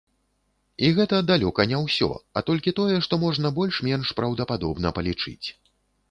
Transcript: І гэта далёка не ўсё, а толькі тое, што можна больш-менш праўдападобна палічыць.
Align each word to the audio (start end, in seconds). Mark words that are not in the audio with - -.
І 0.85 0.87
гэта 0.99 1.17
далёка 1.31 1.65
не 1.73 1.81
ўсё, 1.81 2.07
а 2.41 2.41
толькі 2.47 2.73
тое, 2.79 2.95
што 3.07 3.19
можна 3.25 3.51
больш-менш 3.59 4.13
праўдападобна 4.21 4.93
палічыць. 4.99 5.47